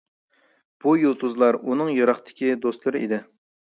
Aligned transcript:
بۇ 0.85 0.95
يۇلتۇزلار 1.03 1.59
ئۇنىڭ 1.61 1.95
يىراقتىكى 2.01 2.53
دوستلىرى 2.67 3.07
ئىدى. 3.09 3.27